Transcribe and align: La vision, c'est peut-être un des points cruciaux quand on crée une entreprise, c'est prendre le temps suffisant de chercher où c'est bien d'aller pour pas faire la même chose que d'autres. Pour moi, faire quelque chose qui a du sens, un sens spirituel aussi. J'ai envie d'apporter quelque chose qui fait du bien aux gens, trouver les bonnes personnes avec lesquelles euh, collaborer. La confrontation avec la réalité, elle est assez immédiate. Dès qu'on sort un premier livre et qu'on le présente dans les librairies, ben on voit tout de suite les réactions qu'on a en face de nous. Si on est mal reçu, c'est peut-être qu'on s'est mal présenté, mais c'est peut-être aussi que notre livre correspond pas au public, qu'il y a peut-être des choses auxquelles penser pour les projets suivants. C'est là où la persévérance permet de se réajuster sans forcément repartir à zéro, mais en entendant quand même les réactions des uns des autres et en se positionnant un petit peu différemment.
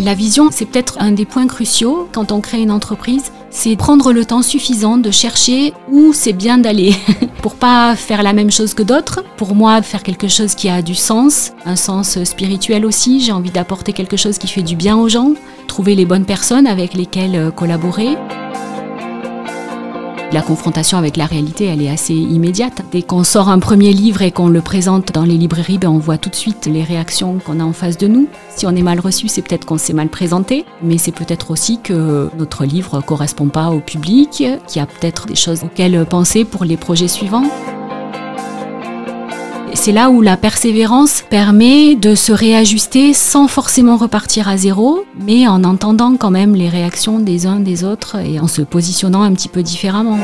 La 0.00 0.14
vision, 0.14 0.48
c'est 0.50 0.66
peut-être 0.66 0.96
un 0.98 1.12
des 1.12 1.24
points 1.24 1.46
cruciaux 1.46 2.08
quand 2.12 2.32
on 2.32 2.40
crée 2.40 2.60
une 2.60 2.72
entreprise, 2.72 3.30
c'est 3.50 3.76
prendre 3.76 4.12
le 4.12 4.24
temps 4.24 4.42
suffisant 4.42 4.98
de 4.98 5.10
chercher 5.10 5.72
où 5.90 6.12
c'est 6.12 6.32
bien 6.32 6.58
d'aller 6.58 6.96
pour 7.42 7.54
pas 7.54 7.94
faire 7.94 8.22
la 8.22 8.32
même 8.32 8.50
chose 8.50 8.74
que 8.74 8.82
d'autres. 8.82 9.24
Pour 9.36 9.54
moi, 9.54 9.80
faire 9.82 10.02
quelque 10.02 10.28
chose 10.28 10.56
qui 10.56 10.68
a 10.68 10.82
du 10.82 10.96
sens, 10.96 11.52
un 11.64 11.76
sens 11.76 12.22
spirituel 12.24 12.84
aussi. 12.84 13.20
J'ai 13.20 13.32
envie 13.32 13.52
d'apporter 13.52 13.92
quelque 13.92 14.16
chose 14.16 14.38
qui 14.38 14.48
fait 14.48 14.62
du 14.62 14.74
bien 14.74 14.96
aux 14.96 15.08
gens, 15.08 15.34
trouver 15.68 15.94
les 15.94 16.04
bonnes 16.04 16.26
personnes 16.26 16.66
avec 16.66 16.94
lesquelles 16.94 17.36
euh, 17.36 17.50
collaborer. 17.52 18.16
La 20.34 20.42
confrontation 20.42 20.98
avec 20.98 21.16
la 21.16 21.26
réalité, 21.26 21.66
elle 21.66 21.80
est 21.80 21.88
assez 21.88 22.12
immédiate. 22.12 22.82
Dès 22.90 23.02
qu'on 23.02 23.22
sort 23.22 23.48
un 23.48 23.60
premier 23.60 23.92
livre 23.92 24.20
et 24.22 24.32
qu'on 24.32 24.48
le 24.48 24.60
présente 24.62 25.12
dans 25.12 25.22
les 25.22 25.36
librairies, 25.38 25.78
ben 25.78 25.90
on 25.90 25.98
voit 25.98 26.18
tout 26.18 26.28
de 26.28 26.34
suite 26.34 26.66
les 26.66 26.82
réactions 26.82 27.38
qu'on 27.38 27.60
a 27.60 27.62
en 27.62 27.72
face 27.72 27.98
de 27.98 28.08
nous. 28.08 28.26
Si 28.48 28.66
on 28.66 28.74
est 28.74 28.82
mal 28.82 28.98
reçu, 28.98 29.28
c'est 29.28 29.42
peut-être 29.42 29.64
qu'on 29.64 29.78
s'est 29.78 29.92
mal 29.92 30.08
présenté, 30.08 30.64
mais 30.82 30.98
c'est 30.98 31.12
peut-être 31.12 31.52
aussi 31.52 31.78
que 31.80 32.30
notre 32.36 32.64
livre 32.64 33.00
correspond 33.00 33.46
pas 33.46 33.70
au 33.70 33.78
public, 33.78 34.30
qu'il 34.32 34.50
y 34.74 34.80
a 34.80 34.86
peut-être 34.86 35.26
des 35.26 35.36
choses 35.36 35.62
auxquelles 35.62 36.04
penser 36.04 36.44
pour 36.44 36.64
les 36.64 36.76
projets 36.76 37.06
suivants. 37.06 37.44
C'est 39.74 39.92
là 39.92 40.08
où 40.08 40.22
la 40.22 40.36
persévérance 40.36 41.22
permet 41.28 41.94
de 41.94 42.14
se 42.14 42.32
réajuster 42.32 43.12
sans 43.12 43.48
forcément 43.48 43.96
repartir 43.96 44.48
à 44.48 44.56
zéro, 44.56 45.04
mais 45.20 45.46
en 45.46 45.62
entendant 45.64 46.16
quand 46.16 46.30
même 46.30 46.54
les 46.54 46.68
réactions 46.68 47.18
des 47.18 47.46
uns 47.46 47.60
des 47.60 47.84
autres 47.84 48.16
et 48.16 48.40
en 48.40 48.46
se 48.46 48.62
positionnant 48.62 49.22
un 49.22 49.34
petit 49.34 49.48
peu 49.48 49.62
différemment. 49.62 50.18